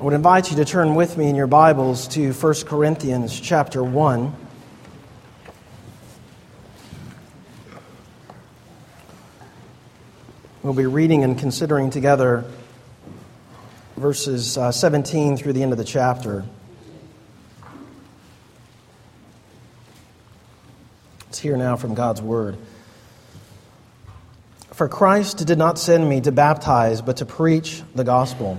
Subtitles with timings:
[0.00, 3.84] I would invite you to turn with me in your Bibles to 1 Corinthians chapter
[3.84, 4.34] 1.
[10.62, 12.46] We'll be reading and considering together
[13.98, 16.46] verses uh, 17 through the end of the chapter.
[21.26, 22.56] Let's hear now from God's Word.
[24.72, 28.56] For Christ did not send me to baptize, but to preach the gospel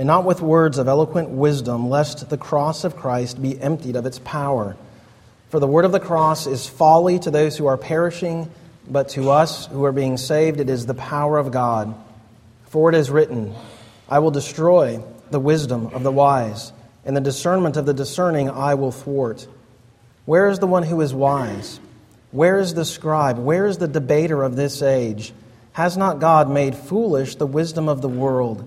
[0.00, 4.06] and not with words of eloquent wisdom, lest the cross of Christ be emptied of
[4.06, 4.74] its power.
[5.50, 8.50] For the word of the cross is folly to those who are perishing,
[8.88, 11.94] but to us who are being saved, it is the power of God.
[12.64, 13.54] For it is written,
[14.08, 16.72] I will destroy the wisdom of the wise,
[17.04, 19.46] and the discernment of the discerning I will thwart.
[20.24, 21.78] Where is the one who is wise?
[22.30, 23.36] Where is the scribe?
[23.36, 25.34] Where is the debater of this age?
[25.72, 28.66] Has not God made foolish the wisdom of the world?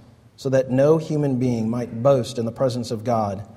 [0.41, 3.47] so that no human being might boast in the presence of God.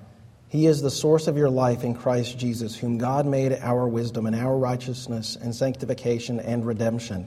[0.51, 4.27] He is the source of your life in Christ Jesus, whom God made our wisdom
[4.27, 7.27] and our righteousness and sanctification and redemption.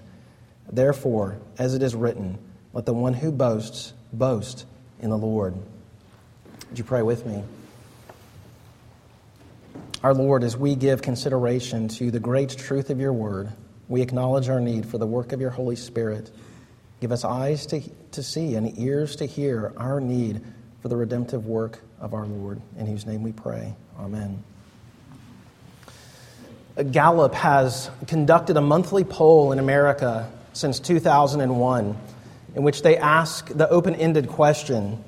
[0.72, 2.38] Therefore, as it is written,
[2.72, 4.68] let the one who boasts boast
[5.00, 5.56] in the Lord.
[6.70, 7.44] Would you pray with me?
[10.04, 13.52] Our Lord, as we give consideration to the great truth of your word,
[13.88, 16.30] we acknowledge our need for the work of your Holy Spirit.
[17.00, 17.82] Give us eyes to,
[18.12, 20.42] to see and ears to hear our need
[20.82, 23.76] for the redemptive work of our Lord, in whose name we pray.
[24.00, 24.44] Amen.
[26.92, 31.98] Gallup has conducted a monthly poll in America since 2001
[32.56, 35.04] in which they ask the open ended question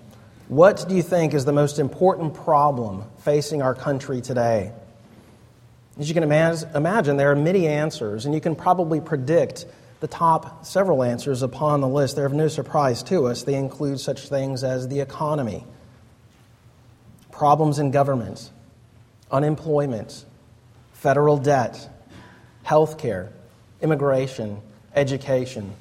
[0.47, 4.71] What do you think is the most important problem facing our country today?
[5.99, 9.65] As you can imagine, there are many answers, and you can probably predict
[9.99, 12.15] the top several answers upon the list.
[12.15, 13.43] They're of no surprise to us.
[13.43, 15.65] They include such things as the economy,
[17.31, 18.49] problems in government,
[19.31, 20.25] unemployment,
[20.93, 21.89] federal debt,
[22.63, 23.31] health care,
[23.81, 24.61] immigration,
[24.95, 25.73] education.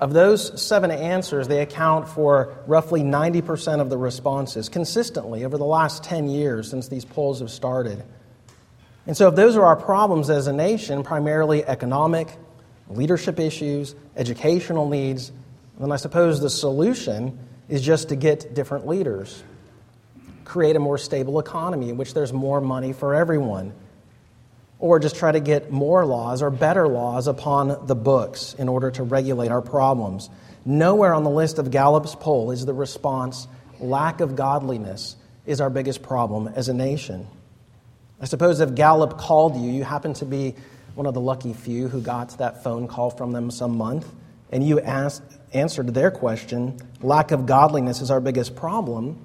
[0.00, 5.64] Of those seven answers, they account for roughly 90% of the responses consistently over the
[5.64, 8.02] last 10 years since these polls have started.
[9.06, 12.36] And so, if those are our problems as a nation, primarily economic,
[12.94, 15.32] leadership issues, educational needs,
[15.78, 17.38] then I suppose the solution
[17.68, 19.42] is just to get different leaders,
[20.44, 23.72] create a more stable economy in which there's more money for everyone,
[24.78, 28.90] or just try to get more laws or better laws upon the books in order
[28.90, 30.28] to regulate our problems.
[30.64, 33.48] Nowhere on the list of Gallup's poll is the response
[33.80, 35.16] lack of godliness
[35.46, 37.26] is our biggest problem as a nation.
[38.20, 40.54] I suppose if Gallup called you, you happen to be
[40.94, 44.06] one of the lucky few who got that phone call from them some month,
[44.50, 45.22] and you asked,
[45.52, 49.24] answered their question, lack of godliness is our biggest problem,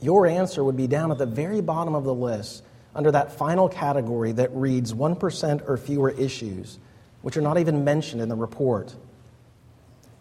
[0.00, 2.64] your answer would be down at the very bottom of the list
[2.94, 6.78] under that final category that reads 1% or fewer issues,
[7.22, 8.94] which are not even mentioned in the report.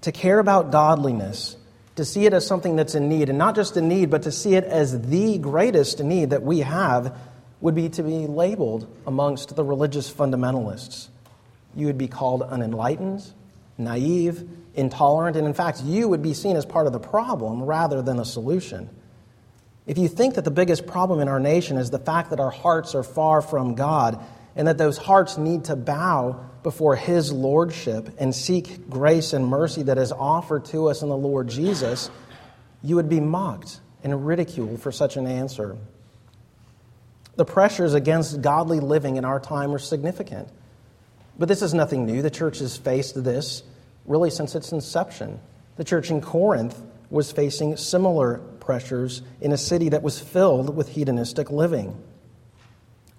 [0.01, 1.55] To care about godliness,
[1.95, 4.31] to see it as something that's in need, and not just a need, but to
[4.31, 7.17] see it as the greatest need that we have,
[7.61, 11.09] would be to be labeled amongst the religious fundamentalists.
[11.75, 13.23] You would be called unenlightened,
[13.77, 18.01] naive, intolerant, and in fact, you would be seen as part of the problem rather
[18.01, 18.89] than a solution.
[19.85, 22.51] If you think that the biggest problem in our nation is the fact that our
[22.51, 24.23] hearts are far from God
[24.55, 29.83] and that those hearts need to bow before His lordship and seek grace and mercy
[29.83, 32.09] that is offered to us in the Lord Jesus,
[32.83, 35.77] you would be mocked and ridiculed for such an answer.
[37.39, 40.49] The pressures against godly living in our time are significant.
[41.37, 42.21] But this is nothing new.
[42.21, 43.63] The church has faced this
[44.05, 45.39] really since its inception.
[45.77, 46.77] The church in Corinth
[47.09, 51.97] was facing similar pressures in a city that was filled with hedonistic living.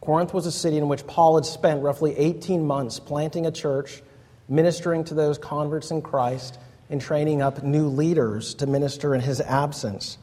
[0.02, 4.02] Corinth was a city in which Paul had spent roughly 18 months planting a church,
[4.50, 6.58] ministering to those converts in Christ,
[6.90, 10.19] and training up new leaders to minister in his absence.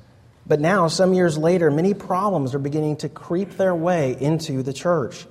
[0.47, 4.71] But now, some years later, many problems are beginning to creep their way into the
[4.71, 5.25] church.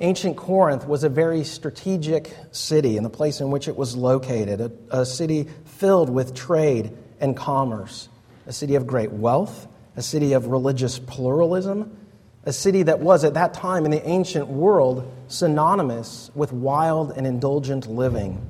[0.00, 4.60] Ancient Corinth was a very strategic city in the place in which it was located,
[4.60, 8.10] a, a, city filled with trade and commerce,
[8.46, 9.66] a city of great wealth,
[9.96, 11.96] a city of religious pluralism,
[12.44, 17.26] a city that was at that time in the ancient world synonymous with wild and
[17.26, 18.46] indulgent living.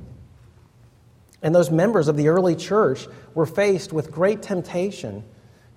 [1.41, 5.23] And those members of the early church were faced with great temptation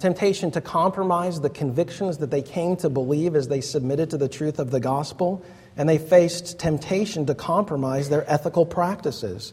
[0.00, 4.28] temptation to compromise the convictions that they came to believe as they submitted to the
[4.28, 5.44] truth of the gospel
[5.76, 9.52] and they faced temptation to compromise their ethical practices.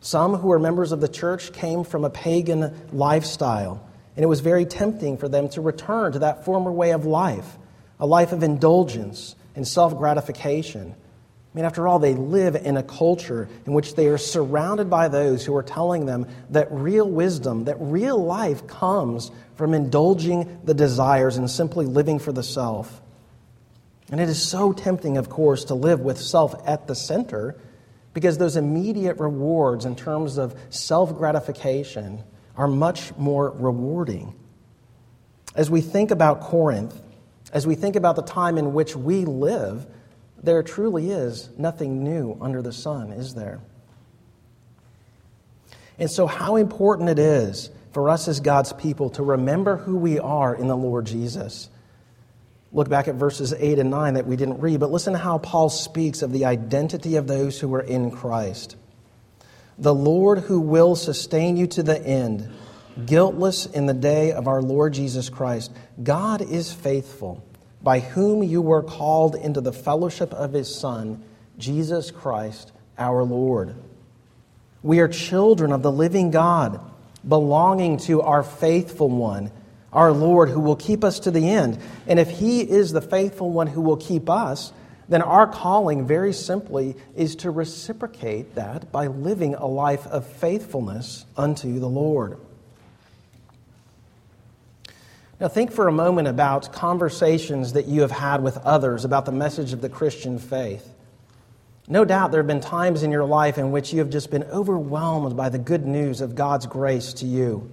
[0.00, 3.86] Some who were members of the church came from a pagan lifestyle,
[4.16, 7.58] and it was very tempting for them to return to that former way of life,
[7.98, 10.94] a life of indulgence and self gratification.
[11.54, 15.06] I mean, after all, they live in a culture in which they are surrounded by
[15.06, 20.74] those who are telling them that real wisdom, that real life comes from indulging the
[20.74, 23.00] desires and simply living for the self.
[24.10, 27.56] And it is so tempting, of course, to live with self at the center
[28.14, 32.24] because those immediate rewards in terms of self gratification
[32.56, 34.34] are much more rewarding.
[35.54, 37.00] As we think about Corinth,
[37.52, 39.86] as we think about the time in which we live,
[40.44, 43.60] there truly is nothing new under the sun, is there?
[45.98, 50.18] And so, how important it is for us as God's people to remember who we
[50.18, 51.68] are in the Lord Jesus
[52.74, 55.38] look back at verses 8 and 9 that we didn't read, but listen to how
[55.38, 58.76] Paul speaks of the identity of those who are in Christ.
[59.78, 62.50] The Lord who will sustain you to the end,
[63.06, 65.72] guiltless in the day of our Lord Jesus Christ.
[66.02, 67.44] God is faithful,
[67.84, 71.22] by whom you were called into the fellowship of his Son,
[71.58, 73.76] Jesus Christ our Lord.
[74.82, 76.80] We are children of the living God,
[77.26, 79.52] belonging to our faithful one
[79.94, 81.78] our Lord who will keep us to the end.
[82.06, 84.72] And if He is the faithful one who will keep us,
[85.08, 91.26] then our calling, very simply, is to reciprocate that by living a life of faithfulness
[91.36, 92.38] unto the Lord.
[95.40, 99.32] Now, think for a moment about conversations that you have had with others about the
[99.32, 100.88] message of the Christian faith.
[101.88, 104.44] No doubt there have been times in your life in which you have just been
[104.44, 107.68] overwhelmed by the good news of God's grace to you.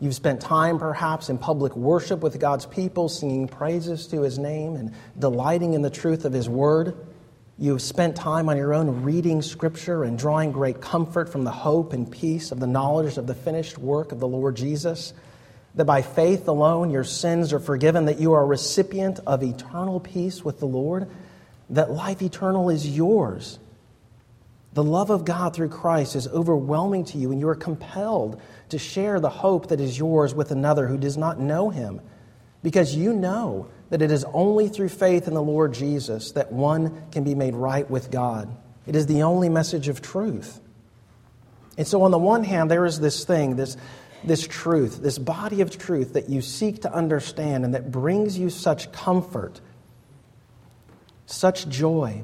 [0.00, 4.74] You've spent time perhaps in public worship with God's people, singing praises to His name
[4.74, 6.96] and delighting in the truth of His word.
[7.58, 11.92] You've spent time on your own reading Scripture and drawing great comfort from the hope
[11.92, 15.12] and peace of the knowledge of the finished work of the Lord Jesus.
[15.74, 20.00] That by faith alone your sins are forgiven, that you are a recipient of eternal
[20.00, 21.08] peace with the Lord,
[21.70, 23.58] that life eternal is yours.
[24.72, 28.78] The love of God through Christ is overwhelming to you, and you are compelled to
[28.78, 32.00] share the hope that is yours with another who does not know him,
[32.62, 37.02] because you know that it is only through faith in the Lord Jesus that one
[37.10, 38.48] can be made right with God.
[38.86, 40.60] It is the only message of truth.
[41.76, 43.76] And so, on the one hand, there is this thing, this,
[44.24, 48.50] this truth, this body of truth that you seek to understand and that brings you
[48.50, 49.60] such comfort,
[51.26, 52.22] such joy,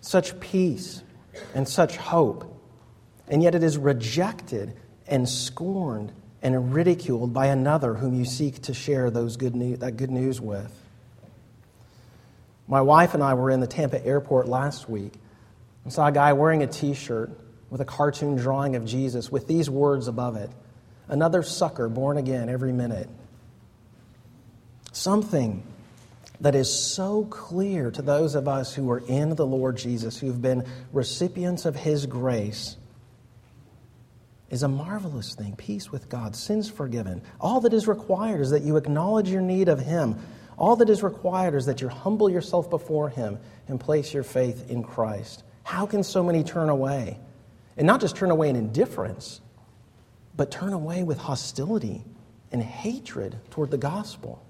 [0.00, 1.02] such peace,
[1.54, 2.52] and such hope.
[3.28, 4.76] And yet, it is rejected
[5.08, 9.96] and scorned and ridiculed by another whom you seek to share those good news, that
[9.96, 10.72] good news with.
[12.68, 15.14] My wife and I were in the Tampa airport last week
[15.84, 17.30] and saw a guy wearing a t shirt
[17.68, 20.50] with a cartoon drawing of Jesus with these words above it
[21.08, 23.08] Another sucker born again every minute.
[24.92, 25.62] Something
[26.40, 30.40] that is so clear to those of us who are in the Lord Jesus, who've
[30.40, 32.76] been recipients of His grace
[34.50, 35.56] is a marvelous thing.
[35.56, 37.22] Peace with God, sins forgiven.
[37.40, 40.18] All that is required is that you acknowledge your need of Him.
[40.58, 44.70] All that is required is that you humble yourself before Him and place your faith
[44.70, 45.42] in Christ.
[45.62, 47.18] How can so many turn away?
[47.76, 49.40] And not just turn away in indifference,
[50.36, 52.04] but turn away with hostility
[52.52, 54.44] and hatred toward the gospel.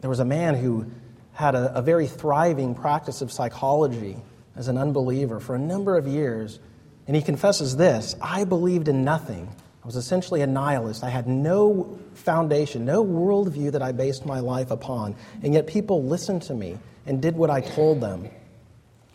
[0.00, 0.86] There was a man who
[1.32, 4.16] had a, a very thriving practice of psychology
[4.54, 6.58] as an unbeliever for a number of years
[7.06, 9.48] and he confesses this I believed in nothing.
[9.82, 11.04] I was essentially a nihilist.
[11.04, 15.14] I had no foundation, no worldview that I based my life upon.
[15.44, 18.28] And yet people listened to me and did what I told them.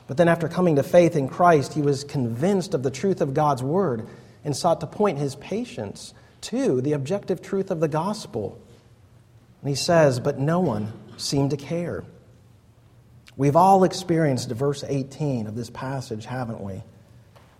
[0.07, 3.33] But then, after coming to faith in Christ, he was convinced of the truth of
[3.33, 4.07] God's word
[4.43, 8.59] and sought to point his patients to the objective truth of the gospel.
[9.61, 12.03] And he says, But no one seemed to care.
[13.37, 16.83] We've all experienced verse 18 of this passage, haven't we?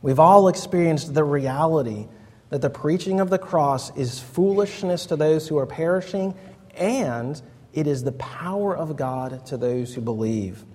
[0.02, 2.08] We've all experienced the reality
[2.50, 6.36] that the preaching of the cross is foolishness to those who are perishing,
[6.76, 7.42] and
[7.74, 10.66] it is the power of God to those who believe.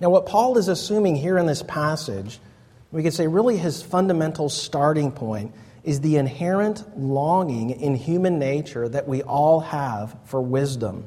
[0.00, 2.40] Now, what Paul is assuming here in this passage,
[2.90, 5.54] we could say really his fundamental starting point
[5.84, 11.04] is the inherent longing in human nature that we all have for wisdom.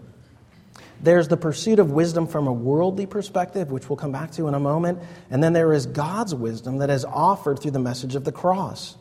[1.01, 4.53] There's the pursuit of wisdom from a worldly perspective, which we'll come back to in
[4.53, 4.99] a moment,
[5.31, 8.95] and then there is God's wisdom that is offered through the message of the cross.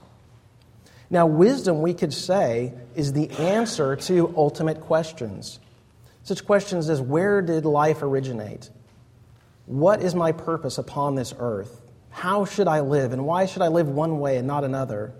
[1.10, 5.60] Now, wisdom, we could say, is the answer to ultimate questions.
[6.22, 8.70] Such questions as where did life originate?
[9.66, 11.79] What is my purpose upon this earth?
[12.10, 13.12] How should I live?
[13.12, 15.12] And why should I live one way and not another?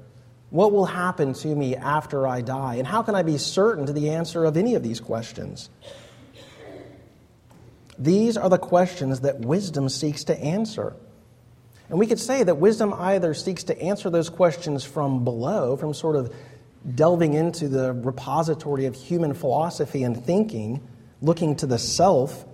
[0.51, 2.77] What will happen to me after I die?
[2.77, 5.71] And how can I be certain to the answer of any of these questions?
[7.99, 10.97] These are the questions that wisdom seeks to answer.
[11.89, 15.93] And we could say that wisdom either seeks to answer those questions from below, from
[15.93, 16.35] sort of
[16.95, 20.81] delving into the repository of human philosophy and thinking,
[21.21, 22.47] looking to the self,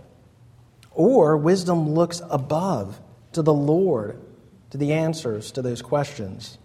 [0.90, 3.00] or wisdom looks above
[3.32, 4.20] to the Lord,
[4.70, 6.58] to the answers to those questions.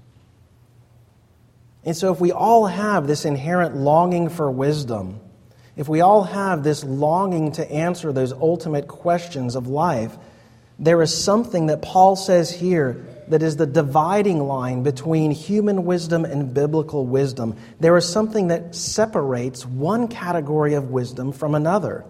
[1.83, 5.19] And so, if we all have this inherent longing for wisdom,
[5.75, 10.15] if we all have this longing to answer those ultimate questions of life,
[10.77, 16.25] there is something that Paul says here that is the dividing line between human wisdom
[16.25, 17.55] and biblical wisdom.
[17.79, 22.03] There is something that separates one category of wisdom from another.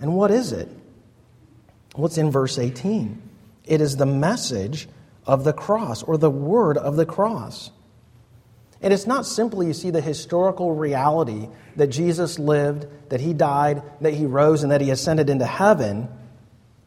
[0.00, 0.68] And what is it?
[1.94, 3.22] What's in verse 18?
[3.64, 4.88] It is the message
[5.26, 7.70] of the cross or the word of the cross.
[8.80, 13.82] And it's not simply, you see, the historical reality that Jesus lived, that he died,
[14.00, 16.08] that he rose, and that he ascended into heaven.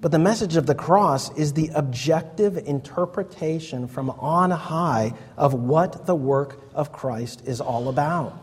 [0.01, 6.05] But the message of the cross is the objective interpretation from on high of what
[6.05, 8.37] the work of Christ is all about.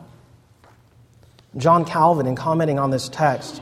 [1.54, 3.60] John Calvin, in commenting on this text,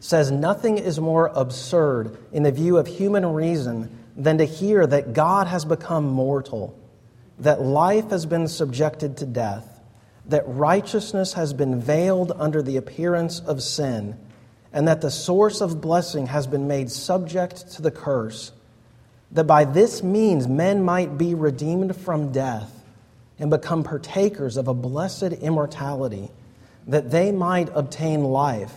[0.00, 5.14] says nothing is more absurd in the view of human reason than to hear that
[5.14, 6.76] God has become mortal,
[7.38, 9.80] that life has been subjected to death,
[10.26, 14.18] that righteousness has been veiled under the appearance of sin
[14.72, 18.52] and that the source of blessing has been made subject to the curse,
[19.32, 22.74] that by this means men might be redeemed from death
[23.38, 26.28] and become partakers of a blessed immortality,
[26.86, 28.72] that they might obtain life,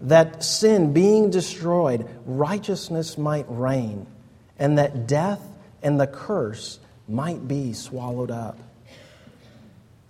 [0.00, 4.06] that sin being destroyed, righteousness might reign,
[4.58, 5.40] and that death
[5.82, 8.58] and the curse might be swallowed up.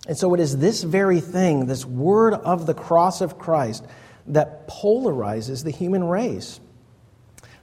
[0.07, 3.85] And so it is this very thing, this word of the cross of Christ,
[4.27, 6.59] that polarizes the human race,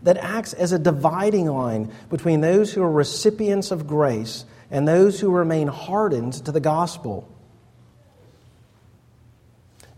[0.03, 5.21] that acts as a dividing line between those who are recipients of grace and those
[5.21, 7.29] who remain hardened to the gospel.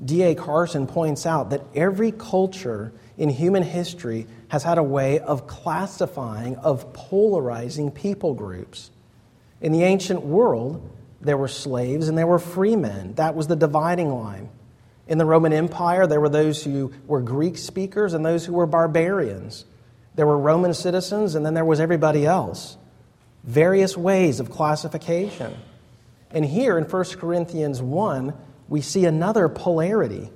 [0.05, 0.35] D.A.
[0.35, 6.57] Carson points out that every culture in human history has had a way of classifying,
[6.57, 8.91] of polarizing people groups.
[9.61, 10.89] In the ancient world,
[11.21, 13.15] there were slaves and there were free men.
[13.15, 14.51] That was the dividing line.
[15.09, 18.67] In the Roman Empire, there were those who were Greek speakers and those who were
[18.67, 19.65] barbarians.
[20.15, 22.77] There were Roman citizens, and then there was everybody else.
[23.45, 25.55] Various ways of classification.
[26.31, 28.35] And here in 1 Corinthians 1,
[28.69, 30.31] we see another polarity.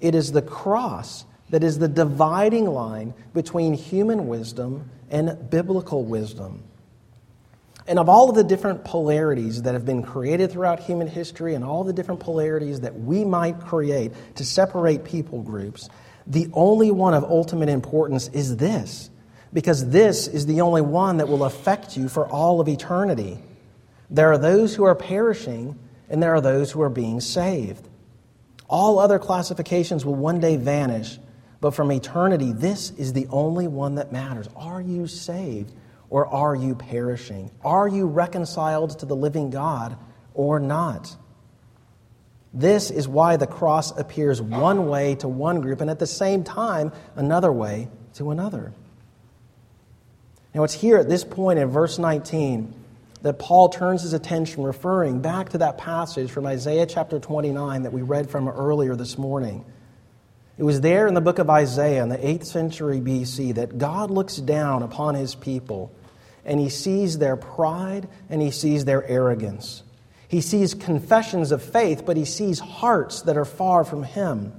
[0.00, 6.62] It is the cross that is the dividing line between human wisdom and biblical wisdom.
[7.86, 11.64] And of all of the different polarities that have been created throughout human history and
[11.64, 15.88] all the different polarities that we might create to separate people groups,
[16.26, 19.08] the only one of ultimate importance is this,
[19.54, 23.38] because this is the only one that will affect you for all of eternity.
[24.10, 25.78] There are those who are perishing,
[26.10, 27.88] and there are those who are being saved.
[28.68, 31.18] All other classifications will one day vanish,
[31.60, 34.48] but from eternity, this is the only one that matters.
[34.56, 35.72] Are you saved?
[36.10, 37.50] or are you perishing?
[37.64, 39.96] Are you reconciled to the living God
[40.34, 41.14] or not?
[42.54, 46.44] This is why the cross appears one way to one group and at the same
[46.44, 48.72] time another way to another.
[50.54, 52.74] Now, it's here at this point in verse 19
[53.20, 57.92] that Paul turns his attention, referring back to that passage from Isaiah chapter 29 that
[57.92, 59.64] we read from earlier this morning.
[60.58, 64.10] It was there in the book of Isaiah in the 8th century BC that God
[64.10, 65.94] looks down upon his people
[66.44, 69.84] and he sees their pride and he sees their arrogance.
[70.26, 74.52] He sees confessions of faith, but he sees hearts that are far from him.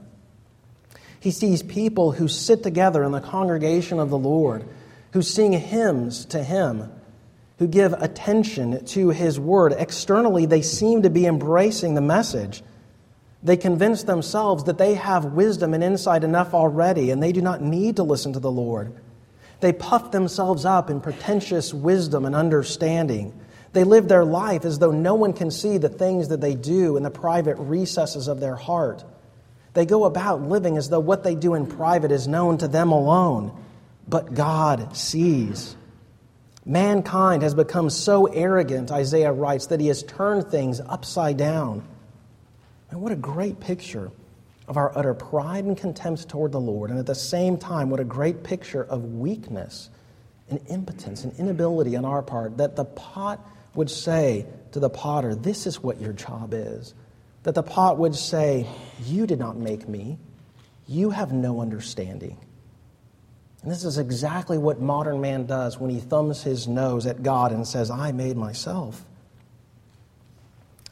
[1.19, 4.63] He sees people who sit together in the congregation of the Lord,
[5.11, 6.89] who sing hymns to him,
[7.57, 9.73] who give attention to his word.
[9.77, 12.63] Externally, they seem to be embracing the message.
[13.41, 17.61] They convince themselves that they have wisdom and insight enough already, and they do not
[17.61, 18.93] need to listen to the Lord.
[19.61, 23.33] They puff themselves up in pretentious wisdom and understanding.
[23.71, 26.97] They live their life as though no one can see the things that they do
[26.97, 29.03] in the private recesses of their heart.
[29.73, 32.91] They go about living as though what they do in private is known to them
[32.91, 33.57] alone,
[34.07, 35.75] but God sees.
[36.65, 41.83] Mankind has become so arrogant, Isaiah writes, that he has turned things upside down.
[42.91, 44.11] And what a great picture
[44.67, 47.99] of our utter pride and contempt toward the Lord, and at the same time, what
[47.99, 49.89] a great picture of weakness
[50.49, 53.39] and impotence and inability on our part that the pot
[53.75, 56.93] would say to the potter, This is what your job is.
[57.43, 58.67] That the pot would say,
[59.03, 60.17] You did not make me,
[60.87, 62.37] you have no understanding.
[63.61, 67.51] And this is exactly what modern man does when he thumbs his nose at God
[67.51, 69.03] and says, I made myself.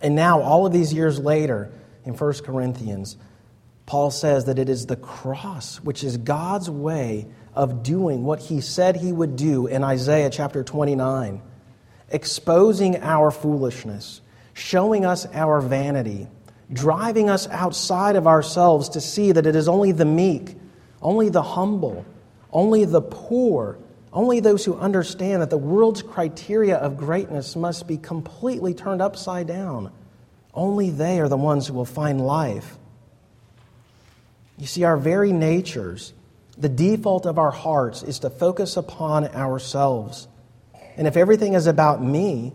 [0.02, 1.72] And now, all of these years later,
[2.08, 3.18] in 1 Corinthians,
[3.86, 8.62] Paul says that it is the cross, which is God's way of doing what he
[8.62, 11.42] said he would do in Isaiah chapter 29
[12.10, 14.22] exposing our foolishness,
[14.54, 16.28] showing us our vanity,
[16.72, 20.56] driving us outside of ourselves to see that it is only the meek,
[21.02, 22.06] only the humble,
[22.52, 23.78] only the poor,
[24.14, 29.48] only those who understand that the world's criteria of greatness must be completely turned upside
[29.48, 29.92] down.
[30.54, 32.78] Only they are the ones who will find life.
[34.58, 36.14] You see, our very natures,
[36.58, 40.28] the default of our hearts is to focus upon ourselves.
[40.96, 42.54] And if everything is about me,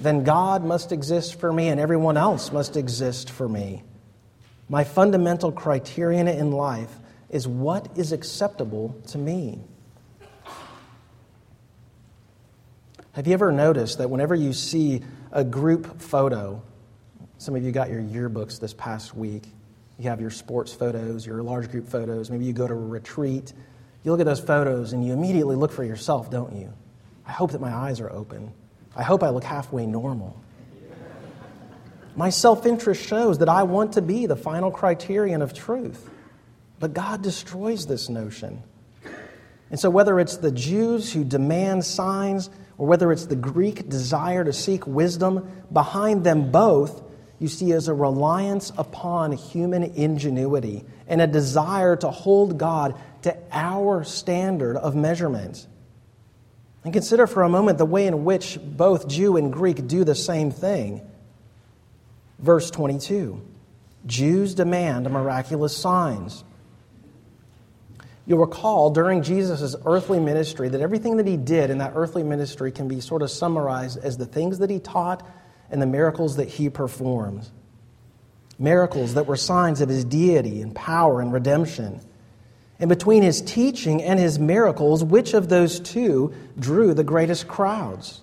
[0.00, 3.84] then God must exist for me and everyone else must exist for me.
[4.68, 6.90] My fundamental criterion in life
[7.30, 9.60] is what is acceptable to me.
[13.12, 16.62] Have you ever noticed that whenever you see a group photo,
[17.38, 19.44] some of you got your yearbooks this past week,
[19.98, 23.52] you have your sports photos, your large group photos, maybe you go to a retreat,
[24.02, 26.72] you look at those photos and you immediately look for yourself, don't you?
[27.26, 28.52] I hope that my eyes are open.
[28.96, 30.40] I hope I look halfway normal.
[32.16, 36.10] My self interest shows that I want to be the final criterion of truth.
[36.78, 38.62] But God destroys this notion.
[39.70, 44.44] And so, whether it's the Jews who demand signs or whether it's the Greek desire
[44.44, 47.02] to seek wisdom, behind them both,
[47.44, 53.36] you see as a reliance upon human ingenuity and a desire to hold God to
[53.52, 55.66] our standard of measurement.
[56.84, 60.14] And consider for a moment the way in which both Jew and Greek do the
[60.14, 61.02] same thing.
[62.38, 63.42] Verse 22
[64.06, 66.44] Jews demand miraculous signs.
[68.24, 72.72] You'll recall during Jesus' earthly ministry that everything that he did in that earthly ministry
[72.72, 75.26] can be sort of summarized as the things that he taught
[75.70, 77.48] and the miracles that he performed.
[78.58, 82.00] Miracles that were signs of his deity and power and redemption.
[82.78, 88.20] And between his teaching and his miracles, which of those two drew the greatest crowds?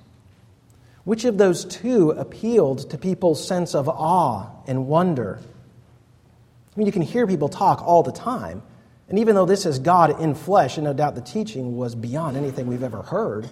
[1.04, 5.40] Which of those two appealed to people's sense of awe and wonder?
[5.42, 8.62] I mean, you can hear people talk all the time.
[9.10, 12.38] And even though this is God in flesh, and no doubt the teaching was beyond
[12.38, 13.50] anything we've ever heard,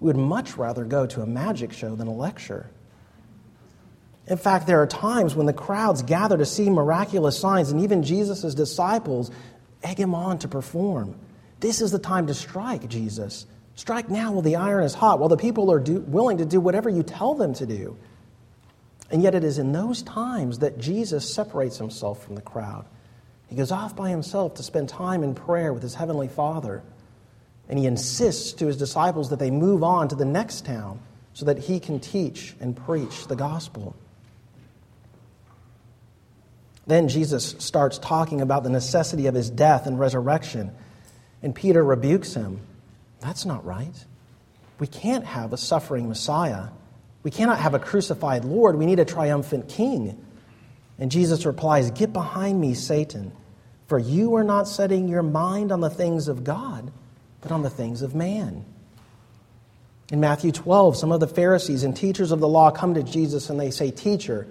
[0.00, 2.68] we would much rather go to a magic show than a lecture.
[4.28, 8.02] In fact, there are times when the crowds gather to see miraculous signs, and even
[8.02, 9.30] Jesus' disciples
[9.82, 11.14] egg him on to perform.
[11.60, 13.46] This is the time to strike, Jesus.
[13.74, 16.60] Strike now while the iron is hot, while the people are do, willing to do
[16.60, 17.96] whatever you tell them to do.
[19.10, 22.84] And yet, it is in those times that Jesus separates himself from the crowd.
[23.48, 26.82] He goes off by himself to spend time in prayer with his heavenly Father.
[27.66, 31.00] And he insists to his disciples that they move on to the next town
[31.32, 33.96] so that he can teach and preach the gospel.
[36.88, 40.72] Then Jesus starts talking about the necessity of his death and resurrection.
[41.42, 42.60] And Peter rebukes him.
[43.20, 43.92] That's not right.
[44.78, 46.68] We can't have a suffering Messiah.
[47.22, 48.76] We cannot have a crucified Lord.
[48.76, 50.24] We need a triumphant king.
[50.98, 53.32] And Jesus replies, Get behind me, Satan,
[53.86, 56.90] for you are not setting your mind on the things of God,
[57.42, 58.64] but on the things of man.
[60.10, 63.50] In Matthew 12, some of the Pharisees and teachers of the law come to Jesus
[63.50, 64.46] and they say, Teacher,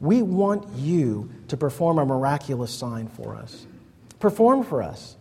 [0.00, 3.66] we want you to perform a miraculous sign for us.
[4.20, 5.16] Perform for us.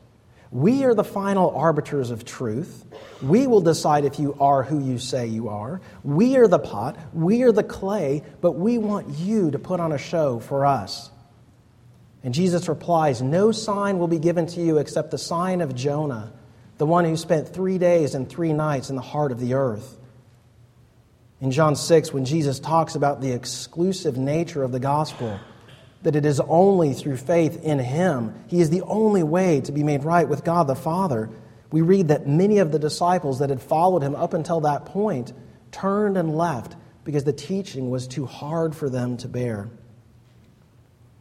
[0.52, 2.86] We are the final arbiters of truth.
[3.22, 5.82] We will decide if you are who you say you are.
[6.04, 6.98] We are the pot.
[7.14, 11.12] We are the clay, but we want you to put on a show for us.
[12.24, 16.32] And Jesus replies, No sign will be given to you except the sign of Jonah,
[16.78, 19.98] the one who spent three days and three nights in the heart of the earth.
[21.40, 25.40] In John 6, when Jesus talks about the exclusive nature of the gospel,
[26.08, 29.84] that it is only through faith in Him, He is the only way to be
[29.84, 31.30] made right with God the Father,
[31.70, 35.34] we read that many of the disciples that had followed Him up until that point
[35.74, 39.70] turned and left because the teaching was too hard for them to bear.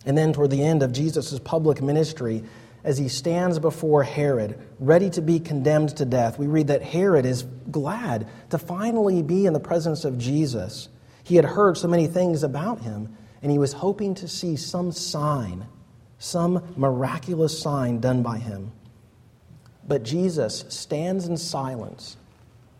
[0.04, 2.44] And then, toward the end of Jesus' public ministry,
[2.84, 7.26] as he stands before Herod, ready to be condemned to death, we read that Herod
[7.26, 10.88] is glad to finally be in the presence of Jesus.
[11.24, 14.92] He had heard so many things about him, and he was hoping to see some
[14.92, 15.66] sign,
[16.18, 18.72] some miraculous sign done by him.
[19.86, 22.16] But Jesus stands in silence,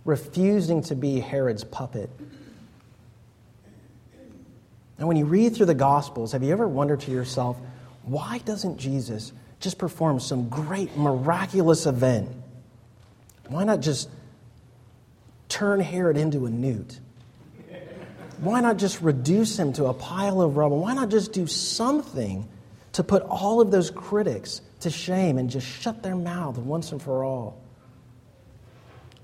[0.05, 2.11] refusing to be Herod's puppet.
[4.99, 7.59] And when you read through the Gospels, have you ever wondered to yourself,
[8.03, 12.29] why doesn't Jesus just perform some great miraculous event?
[13.49, 14.09] Why not just
[15.49, 16.99] turn Herod into a newt?
[18.39, 20.81] Why not just reduce him to a pile of rubble?
[20.81, 22.49] Why not just do something
[22.93, 27.01] to put all of those critics to shame and just shut their mouth once and
[27.01, 27.61] for all?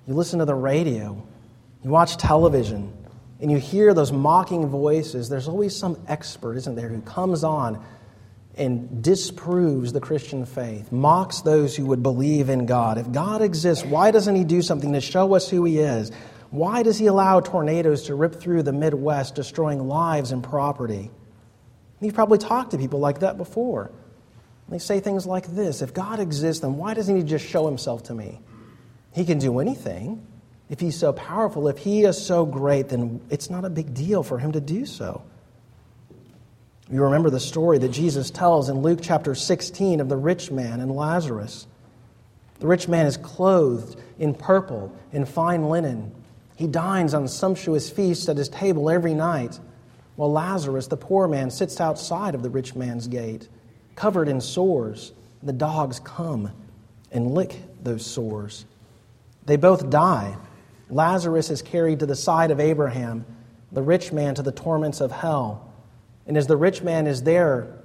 [0.06, 1.22] You listen to the radio,
[1.84, 2.92] you watch television,
[3.40, 7.84] and you hear those mocking voices, there's always some expert, isn't there, who comes on
[8.56, 12.98] and disproves the Christian faith, mocks those who would believe in God.
[12.98, 16.12] If God exists, why doesn't He do something to show us who He is?
[16.52, 21.10] Why does He allow tornadoes to rip through the Midwest, destroying lives and property?
[22.00, 23.90] you've probably talked to people like that before.
[24.68, 28.04] They say things like this If God exists, then why doesn't He just show Himself
[28.04, 28.40] to me?
[29.12, 30.26] He can do anything.
[30.68, 34.22] If he's so powerful, if he is so great, then it's not a big deal
[34.22, 35.22] for him to do so.
[36.90, 40.80] You remember the story that Jesus tells in Luke chapter 16 of the rich man
[40.80, 41.66] and Lazarus.
[42.60, 46.14] The rich man is clothed in purple and fine linen.
[46.56, 49.58] He dines on sumptuous feasts at his table every night,
[50.16, 53.48] while Lazarus, the poor man, sits outside of the rich man's gate,
[53.96, 55.12] covered in sores.
[55.42, 56.52] The dogs come
[57.10, 58.64] and lick those sores.
[59.44, 60.36] They both die
[60.92, 63.24] Lazarus is carried to the side of Abraham,
[63.72, 65.72] the rich man to the torments of hell.
[66.26, 67.78] And as the rich man is there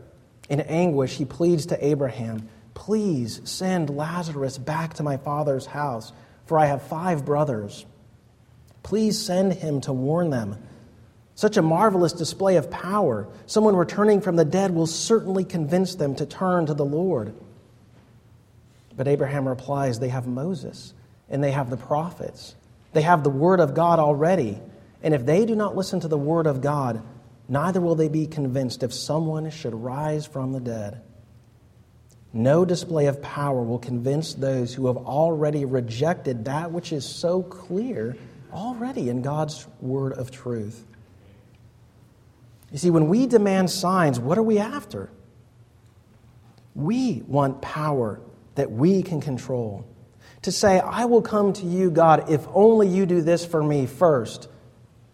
[0.49, 6.11] in anguish, he pleads to Abraham, Please send Lazarus back to my father's house,
[6.45, 7.85] for I have five brothers.
[8.87, 10.55] Please send him to warn them.
[11.35, 13.27] Such a marvelous display of power.
[13.45, 17.33] Someone returning from the dead will certainly convince them to turn to the Lord.
[18.95, 20.93] But Abraham replies, They have Moses
[21.29, 22.55] and they have the prophets.
[22.93, 24.57] They have the Word of God already.
[25.03, 27.03] And if they do not listen to the Word of God,
[27.49, 31.01] neither will they be convinced if someone should rise from the dead.
[32.31, 37.43] No display of power will convince those who have already rejected that which is so
[37.43, 38.15] clear
[38.51, 40.85] already in God's word of truth.
[42.71, 45.09] You see, when we demand signs, what are we after?
[46.75, 48.19] We want power
[48.55, 49.85] that we can control
[50.43, 53.85] to say, I will come to you, God, if only you do this for me
[53.85, 54.49] first.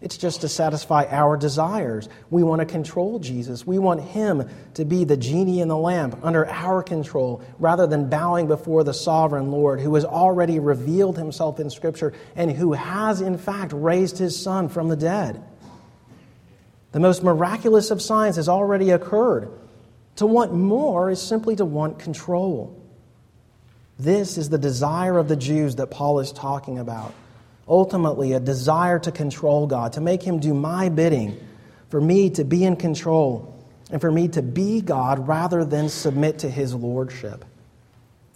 [0.04, 2.10] It's just to satisfy our desires.
[2.28, 3.66] We want to control Jesus.
[3.66, 8.10] We want Him to be the genie in the lamp under our control rather than
[8.10, 13.22] bowing before the sovereign Lord who has already revealed Himself in Scripture and who has,
[13.22, 15.42] in fact, raised His Son from the dead.
[16.92, 19.48] The most miraculous of signs has already occurred.
[20.16, 22.78] To want more is simply to want control.
[23.98, 27.14] This is the desire of the Jews that Paul is talking about.
[27.66, 31.38] Ultimately, a desire to control God, to make Him do my bidding,
[31.88, 33.54] for me to be in control,
[33.90, 37.44] and for me to be God rather than submit to His lordship.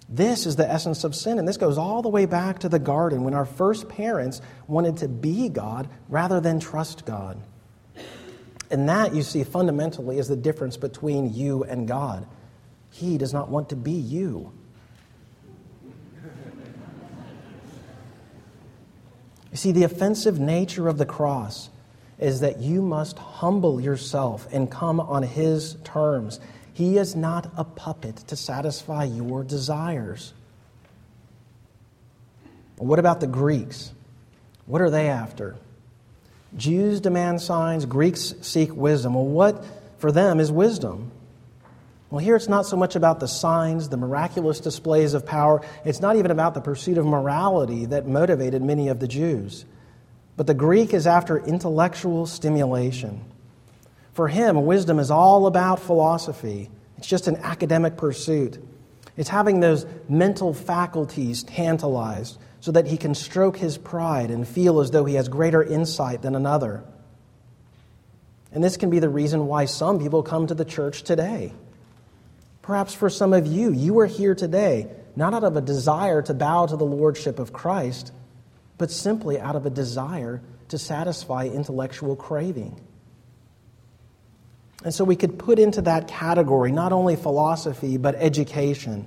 [0.08, 2.78] This is the essence of sin, and this goes all the way back to the
[2.78, 7.38] garden when our first parents wanted to be God rather than trust God.
[8.70, 12.26] And that, you see, fundamentally is the difference between you and God.
[12.90, 14.52] He does not want to be you.
[19.59, 21.68] You see, the offensive nature of the cross
[22.16, 26.38] is that you must humble yourself and come on His terms.
[26.73, 30.33] He is not a puppet to satisfy your desires.
[32.77, 33.90] What about the Greeks?
[34.66, 35.57] What are they after?
[36.57, 39.14] Jews demand signs, Greeks seek wisdom.
[39.14, 39.64] Well, what
[39.99, 41.11] for them is wisdom?
[42.11, 45.61] Well, here it's not so much about the signs, the miraculous displays of power.
[45.85, 49.66] It's not even about the pursuit of morality that motivated many of the Jews.
[50.37, 53.25] But the Greek is after intellectual stimulation.
[54.14, 58.59] For him, wisdom is all about philosophy, it's just an academic pursuit.
[59.16, 64.81] It's having those mental faculties tantalized so that he can stroke his pride and feel
[64.81, 66.83] as though he has greater insight than another.
[68.53, 71.53] And this can be the reason why some people come to the church today.
[72.68, 76.35] Perhaps for some of you, you are here today not out of a desire to
[76.35, 78.12] bow to the lordship of Christ,
[78.76, 82.78] but simply out of a desire to satisfy intellectual craving.
[84.85, 89.07] And so we could put into that category not only philosophy, but education,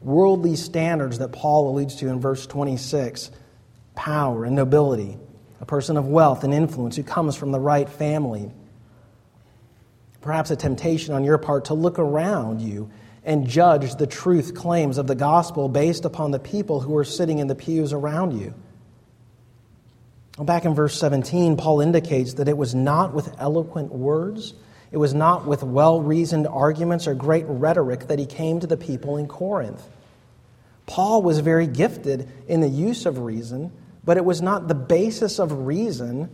[0.00, 3.30] worldly standards that Paul alludes to in verse 26,
[3.94, 5.16] power and nobility,
[5.60, 8.50] a person of wealth and influence who comes from the right family
[10.26, 12.90] perhaps a temptation on your part to look around you
[13.24, 17.38] and judge the truth claims of the gospel based upon the people who are sitting
[17.38, 18.52] in the pews around you.
[20.36, 24.52] Well, back in verse 17, Paul indicates that it was not with eloquent words,
[24.92, 28.76] it was not with well reasoned arguments or great rhetoric that he came to the
[28.76, 29.82] people in Corinth.
[30.86, 33.72] Paul was very gifted in the use of reason,
[34.04, 36.30] but it was not the basis of reason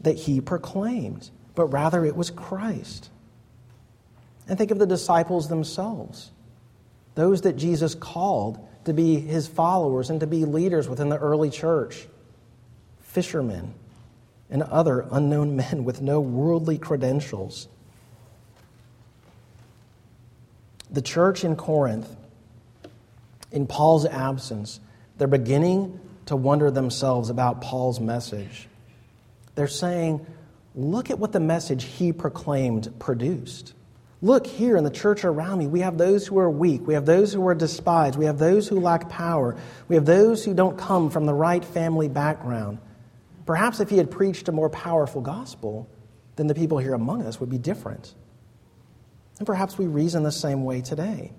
[0.00, 3.10] that he proclaimed, but rather it was Christ.
[4.48, 6.30] And think of the disciples themselves,
[7.14, 11.50] those that Jesus called to be his followers and to be leaders within the early
[11.50, 12.06] church
[13.00, 13.74] fishermen
[14.50, 17.68] and other unknown men with no worldly credentials.
[20.90, 22.14] The church in Corinth,
[23.50, 24.80] in Paul's absence,
[25.18, 28.68] they're beginning to wonder themselves about Paul's message.
[29.54, 30.24] They're saying,
[30.74, 33.72] Look at what the message he proclaimed produced.
[34.22, 35.66] Look here in the church around me.
[35.66, 36.86] We have those who are weak.
[36.86, 38.16] We have those who are despised.
[38.16, 39.56] We have those who lack power.
[39.88, 42.78] We have those who don't come from the right family background.
[43.44, 45.88] Perhaps if he had preached a more powerful gospel,
[46.36, 48.14] then the people here among us would be different.
[49.38, 51.32] And perhaps we reason the same way today.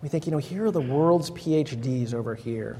[0.00, 2.78] We think, you know, here are the world's PhDs over here,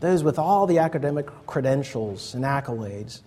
[0.00, 3.22] those with all the academic credentials and accolades,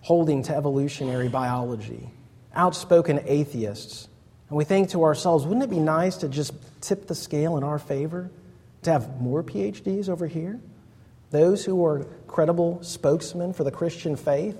[0.00, 2.10] holding to evolutionary biology
[2.54, 4.08] outspoken atheists.
[4.48, 7.64] And we think to ourselves, wouldn't it be nice to just tip the scale in
[7.64, 8.30] our favor?
[8.82, 10.60] To have more PhDs over here?
[11.30, 14.58] Those who are credible spokesmen for the Christian faith?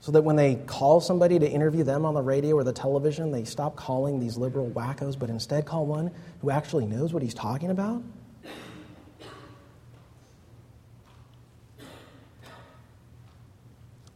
[0.00, 3.32] So that when they call somebody to interview them on the radio or the television,
[3.32, 7.34] they stop calling these liberal wackos, but instead call one who actually knows what he's
[7.34, 8.02] talking about?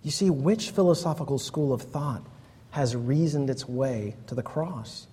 [0.02, 2.24] You see, which philosophical school of thought
[2.70, 5.06] has reasoned its way to the cross.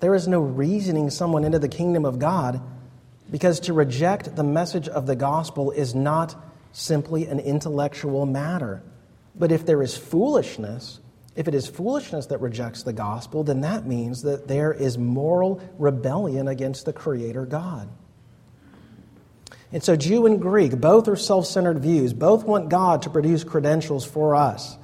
[0.00, 2.60] There is no reasoning someone into the kingdom of God
[3.30, 6.34] because to reject the message of the gospel is not
[6.72, 8.82] simply an intellectual matter.
[9.34, 11.00] But if there is foolishness,
[11.34, 15.60] if it is foolishness that rejects the gospel, then that means that there is moral
[15.78, 17.88] rebellion against the Creator God.
[19.72, 22.12] And so, Jew and Greek, both are self centered views.
[22.12, 24.76] Both want God to produce credentials for us.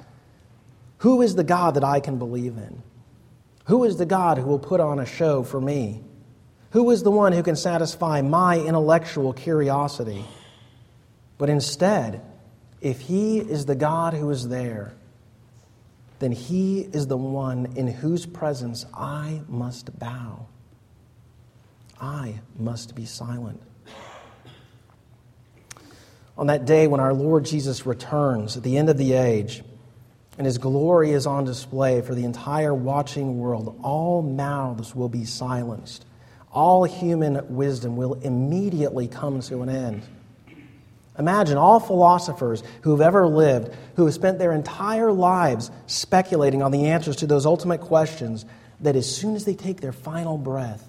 [1.01, 2.83] Who is the God that I can believe in?
[3.65, 6.03] Who is the God who will put on a show for me?
[6.71, 10.23] Who is the one who can satisfy my intellectual curiosity?
[11.39, 12.21] But instead,
[12.81, 14.93] if He is the God who is there,
[16.19, 20.45] then He is the one in whose presence I must bow.
[21.99, 23.59] I must be silent.
[26.37, 29.63] On that day when our Lord Jesus returns at the end of the age,
[30.37, 33.79] and his glory is on display for the entire watching world.
[33.83, 36.05] All mouths will be silenced.
[36.51, 40.03] All human wisdom will immediately come to an end.
[41.19, 46.71] Imagine all philosophers who have ever lived, who have spent their entire lives speculating on
[46.71, 48.45] the answers to those ultimate questions,
[48.79, 50.87] that as soon as they take their final breath,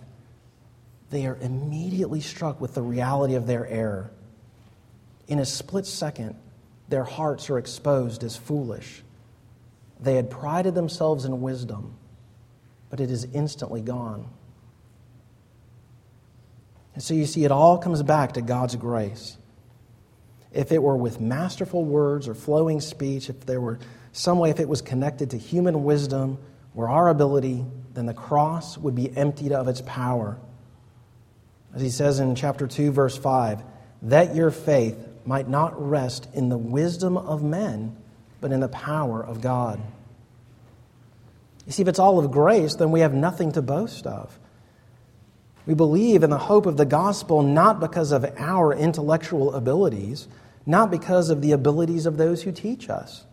[1.11, 4.11] they are immediately struck with the reality of their error.
[5.28, 6.37] In a split second,
[6.88, 9.02] their hearts are exposed as foolish.
[10.03, 11.97] They had prided themselves in wisdom,
[12.91, 14.29] but it is instantly gone.
[16.95, 19.38] And so you see, it all comes back to God's grace.
[20.53, 23.79] If it were with masterful words or flowing speech, if there were
[24.11, 26.38] some way, if it was connected to human wisdom
[26.75, 30.38] or our ability, then the cross would be emptied of its power.
[31.75, 33.62] As he says in chapter 2, verse 5,
[34.03, 37.97] that your faith might not rest in the wisdom of men
[38.42, 39.81] but in the power of God.
[41.64, 44.38] You see, if it's all of grace, then we have nothing to boast of.
[45.64, 50.26] We believe in the hope of the gospel not because of our intellectual abilities,
[50.66, 53.24] not because of the abilities of those who teach us,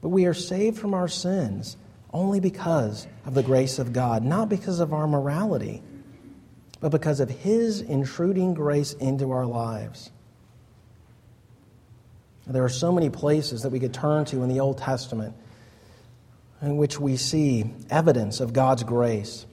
[0.00, 1.76] but we are saved from our sins
[2.12, 5.82] only because of the grace of God, not because of our morality,
[6.80, 10.10] but because of His intruding grace into our lives.
[12.46, 15.34] There are so many places that we could turn to in the Old Testament
[16.60, 19.46] in which we see evidence of God's grace.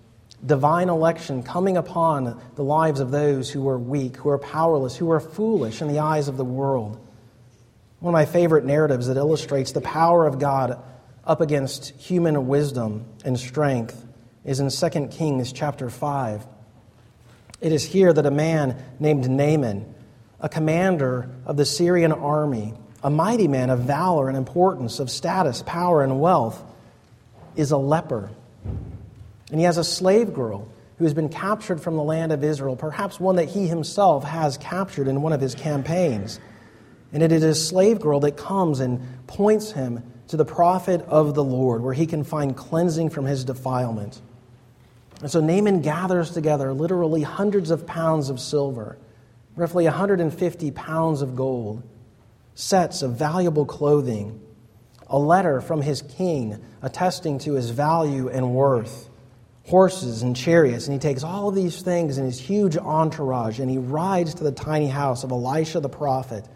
[0.45, 5.11] Divine election coming upon the lives of those who are weak, who are powerless, who
[5.11, 6.97] are foolish in the eyes of the world.
[7.99, 10.81] One of my favorite narratives that illustrates the power of God
[11.25, 14.05] up against human wisdom and strength
[14.45, 16.47] is in 2 Kings chapter 5.
[17.59, 19.93] It is here that a man named Naaman,
[20.41, 22.73] a commander of the Syrian army,
[23.03, 26.61] a mighty man of valor and importance, of status, power, and wealth,
[27.55, 28.29] is a leper.
[29.51, 32.75] And he has a slave girl who has been captured from the land of Israel,
[32.75, 36.39] perhaps one that he himself has captured in one of his campaigns.
[37.13, 41.33] And it is a slave girl that comes and points him to the prophet of
[41.33, 44.21] the Lord, where he can find cleansing from his defilement.
[45.21, 48.97] And so Naaman gathers together literally hundreds of pounds of silver,
[49.59, 51.83] roughly 150 pounds of gold,
[52.55, 54.39] sets of valuable clothing,
[55.07, 59.09] a letter from his king attesting to his value and worth,
[59.65, 60.87] horses and chariots.
[60.87, 64.43] And he takes all of these things in his huge entourage and he rides to
[64.43, 66.47] the tiny house of Elisha the prophet.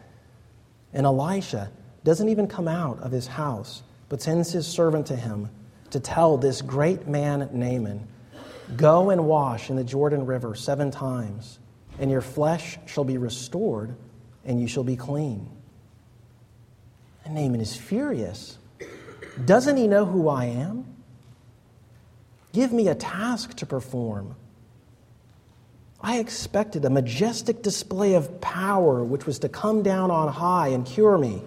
[0.94, 1.72] And Elisha
[2.04, 5.50] doesn't even come out of his house, but sends his servant to him
[5.92, 8.08] to tell this great man, Naaman,
[8.76, 11.60] Go and wash in the Jordan River seven times,
[12.00, 13.96] and your flesh shall be restored,
[14.46, 15.50] and you shall be clean.
[17.26, 18.58] And Naaman is furious.
[19.46, 20.86] Doesn't he know who I am?
[22.52, 24.36] Give me a task to perform.
[26.02, 30.86] I expected a majestic display of power which was to come down on high and
[30.86, 31.42] cure me.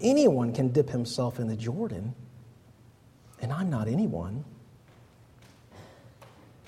[0.00, 2.14] Anyone can dip himself in the Jordan,
[3.40, 4.44] and I'm not anyone.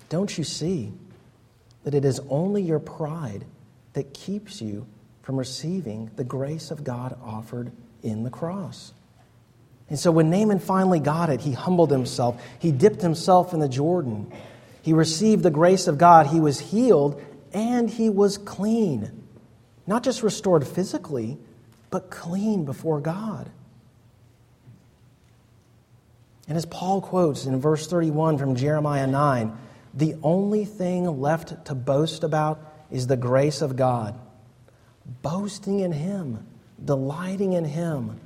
[0.09, 0.93] Don't you see
[1.85, 3.45] that it is only your pride
[3.93, 4.87] that keeps you
[5.23, 7.71] from receiving the grace of God offered
[8.03, 8.93] in the cross.
[9.89, 12.43] And so when Naaman finally got it, he humbled himself.
[12.59, 14.33] He dipped himself in the Jordan.
[14.81, 16.29] He received the grace of God.
[16.29, 19.25] He was healed and he was clean.
[19.87, 21.39] Not just restored physically,
[21.91, 23.51] but clean before God.
[26.49, 29.57] And as Paul quotes in verse 31 from Jeremiah 9,
[29.95, 34.19] the only thing left to boast about is the grace of God.
[35.23, 36.47] Boasting in Him
[36.85, 38.21] delighting in Him.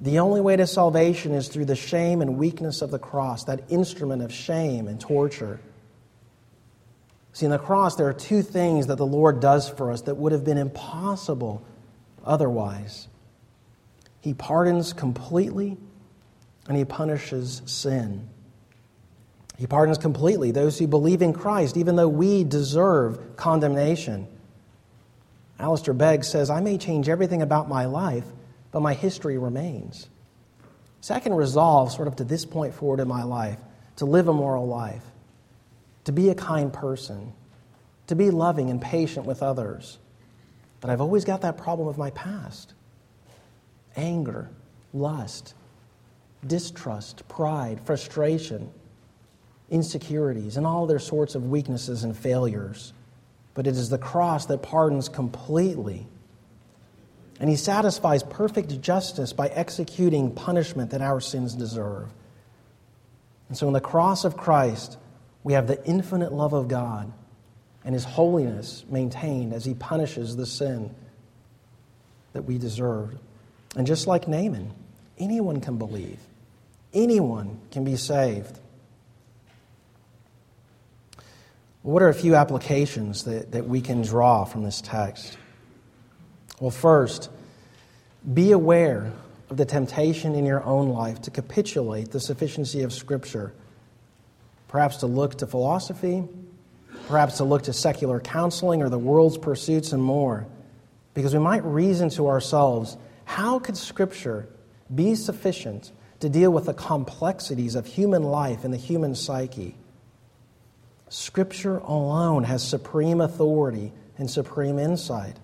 [0.00, 3.64] The only way to salvation is through the shame and weakness of the cross, that
[3.68, 5.60] instrument of shame and torture.
[7.32, 10.16] See, in the cross, there are two things that the Lord does for us that
[10.16, 11.62] would have been impossible
[12.24, 13.08] otherwise.
[14.20, 15.76] He pardons completely,
[16.66, 18.28] and He punishes sin.
[19.60, 24.26] He pardons completely those who believe in Christ, even though we deserve condemnation.
[25.58, 28.24] Alistair Begg says, I may change everything about my life,
[28.72, 30.08] but my history remains.
[31.02, 33.58] So I can resolve, sort of to this point forward in my life,
[33.96, 35.04] to live a moral life,
[36.04, 37.34] to be a kind person,
[38.06, 39.98] to be loving and patient with others.
[40.80, 42.72] But I've always got that problem of my past
[43.94, 44.48] anger,
[44.94, 45.52] lust,
[46.46, 48.70] distrust, pride, frustration,
[49.70, 52.92] insecurities, and all their sorts of weaknesses and failures
[53.54, 56.06] but it is the cross that pardons completely.
[57.40, 62.08] And he satisfies perfect justice by executing punishment that our sins deserve.
[63.48, 64.98] And so, in the cross of Christ,
[65.42, 67.12] we have the infinite love of God
[67.84, 70.94] and his holiness maintained as he punishes the sin
[72.34, 73.18] that we deserved.
[73.74, 74.72] And just like Naaman,
[75.18, 76.18] anyone can believe,
[76.92, 78.59] anyone can be saved.
[81.82, 85.38] What are a few applications that, that we can draw from this text?
[86.60, 87.30] Well, first,
[88.34, 89.12] be aware
[89.48, 93.54] of the temptation in your own life to capitulate the sufficiency of Scripture,
[94.68, 96.24] perhaps to look to philosophy,
[97.08, 100.46] perhaps to look to secular counseling or the world's pursuits and more,
[101.14, 104.48] because we might reason to ourselves how could Scripture
[104.94, 109.76] be sufficient to deal with the complexities of human life and the human psyche?
[111.10, 115.36] Scripture alone has supreme authority and supreme insight.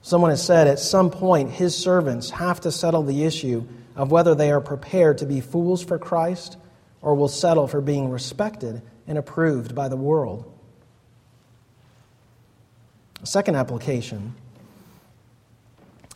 [0.00, 4.34] Someone has said at some point his servants have to settle the issue of whether
[4.34, 6.56] they are prepared to be fools for Christ
[7.02, 10.50] or will settle for being respected and approved by the world.
[13.24, 14.34] Second application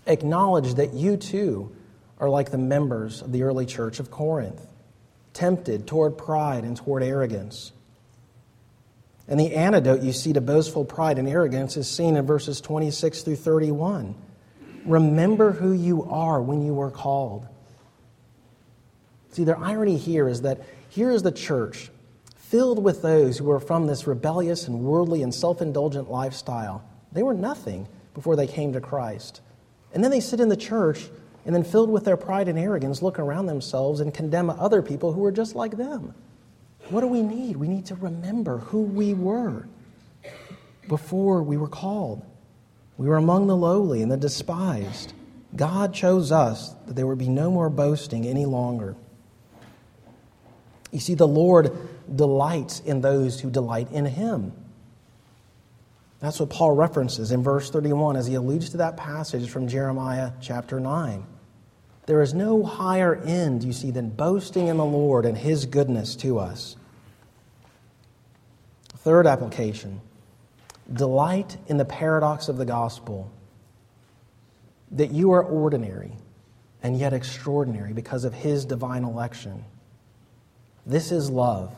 [0.07, 1.77] acknowledge that you too
[2.19, 4.67] are like the members of the early church of Corinth,
[5.35, 7.73] tempted toward pride and toward arrogance.
[9.31, 13.23] And the antidote you see to boastful pride and arrogance is seen in verses 26
[13.23, 14.17] through 31.
[14.85, 17.47] Remember who you are when you were called.
[19.31, 21.91] See, the irony here is that here is the church
[22.35, 26.85] filled with those who were from this rebellious and worldly and self indulgent lifestyle.
[27.13, 29.41] They were nothing before they came to Christ.
[29.95, 31.09] And then they sit in the church
[31.47, 35.15] and then, filled with their pride and arrogance, look around themselves and condemn other people
[35.15, 36.15] who are just like them.
[36.91, 37.57] What do we need?
[37.57, 39.67] We need to remember who we were
[40.89, 42.25] before we were called.
[42.99, 45.13] We were among the lowly and the despised.
[45.55, 48.97] God chose us that there would be no more boasting any longer.
[50.91, 51.73] You see, the Lord
[52.15, 54.53] delights in those who delight in Him.
[56.19, 60.33] That's what Paul references in verse 31 as he alludes to that passage from Jeremiah
[60.41, 61.25] chapter 9.
[62.07, 66.17] There is no higher end, you see, than boasting in the Lord and His goodness
[66.17, 66.77] to us.
[69.01, 70.01] Third application
[70.93, 73.31] delight in the paradox of the gospel
[74.91, 76.13] that you are ordinary
[76.83, 79.65] and yet extraordinary because of His divine election.
[80.85, 81.73] This is love.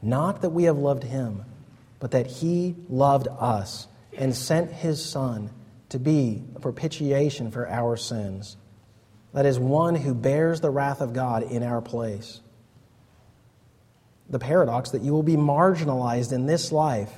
[0.00, 1.44] Not that we have loved Him
[2.02, 3.86] but that he loved us
[4.18, 5.48] and sent his Son
[5.88, 8.56] to be a propitiation for our sins.
[9.32, 12.40] That is, one who bears the wrath of God in our place.
[14.32, 17.12] The paradox that you will be marginalized in this life,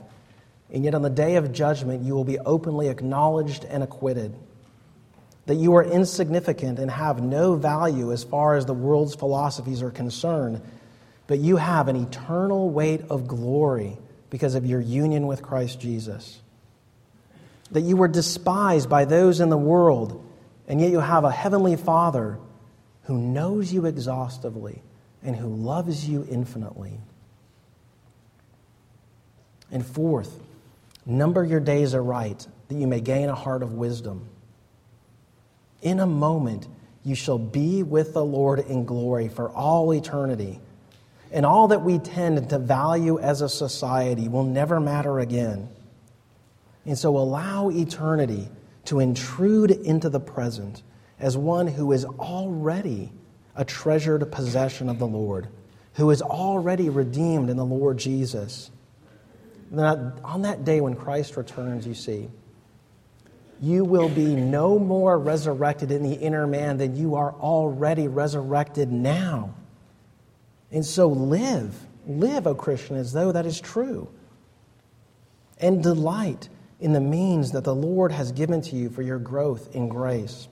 [0.70, 4.34] and yet on the day of judgment you will be openly acknowledged and acquitted.
[5.46, 9.92] That you are insignificant and have no value as far as the world's philosophies are
[9.92, 10.60] concerned,
[11.28, 13.96] but you have an eternal weight of glory
[14.28, 16.40] because of your union with Christ Jesus.
[17.70, 20.28] That you were despised by those in the world,
[20.66, 22.40] and yet you have a heavenly Father
[23.04, 24.82] who knows you exhaustively
[25.24, 27.00] and who loves you infinitely.
[29.70, 30.38] And fourth,
[31.06, 34.28] number your days aright that you may gain a heart of wisdom.
[35.82, 36.68] In a moment,
[37.02, 40.60] you shall be with the Lord in glory for all eternity
[41.34, 45.68] and all that we tend to value as a society will never matter again.
[46.86, 48.48] And so allow eternity
[48.84, 50.82] to intrude into the present
[51.18, 53.10] as one who is already
[53.56, 55.48] a treasured possession of the Lord,
[55.94, 58.70] who is already redeemed in the Lord Jesus.
[59.72, 62.28] on that day when Christ returns, you see,
[63.60, 68.90] you will be no more resurrected in the inner man than you are already resurrected
[68.90, 69.54] now.
[70.70, 71.74] And so live,
[72.06, 74.08] live, O Christian, as though that is true.
[75.58, 76.48] And delight
[76.80, 80.48] in the means that the Lord has given to you for your growth in grace.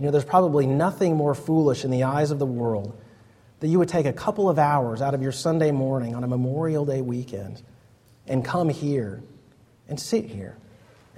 [0.00, 2.98] You know, there's probably nothing more foolish in the eyes of the world
[3.58, 6.26] that you would take a couple of hours out of your Sunday morning on a
[6.26, 7.60] Memorial Day weekend
[8.26, 9.22] and come here
[9.90, 10.56] and sit here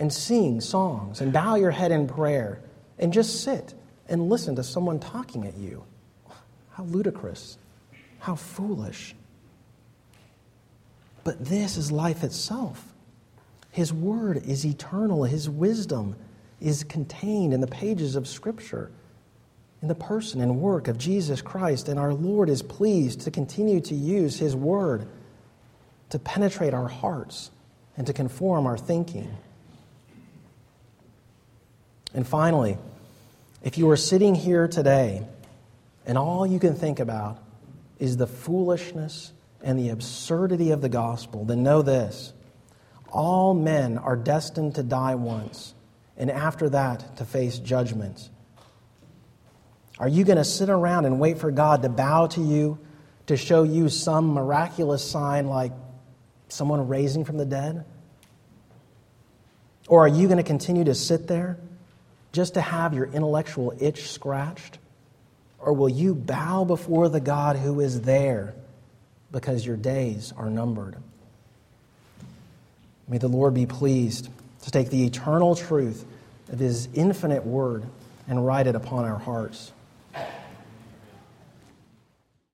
[0.00, 2.60] and sing songs and bow your head in prayer
[2.98, 3.72] and just sit
[4.08, 5.84] and listen to someone talking at you.
[6.70, 7.58] How ludicrous.
[8.18, 9.14] How foolish.
[11.22, 12.84] But this is life itself.
[13.70, 15.22] His word is eternal.
[15.22, 16.16] His wisdom
[16.62, 18.90] is contained in the pages of Scripture,
[19.80, 21.88] in the person and work of Jesus Christ.
[21.88, 25.06] And our Lord is pleased to continue to use His word
[26.10, 27.50] to penetrate our hearts
[27.96, 29.34] and to conform our thinking.
[32.14, 32.76] And finally,
[33.62, 35.26] if you are sitting here today
[36.04, 37.42] and all you can think about
[37.98, 39.32] is the foolishness
[39.62, 42.32] and the absurdity of the gospel, then know this
[43.08, 45.74] all men are destined to die once,
[46.22, 48.30] and after that, to face judgment.
[49.98, 52.78] Are you going to sit around and wait for God to bow to you
[53.26, 55.72] to show you some miraculous sign like
[56.48, 57.84] someone raising from the dead?
[59.88, 61.58] Or are you going to continue to sit there
[62.30, 64.78] just to have your intellectual itch scratched?
[65.58, 68.54] Or will you bow before the God who is there
[69.32, 70.94] because your days are numbered?
[73.08, 74.28] May the Lord be pleased
[74.62, 76.04] to take the eternal truth
[76.50, 77.84] of His infinite word
[78.28, 79.72] and write it upon our hearts.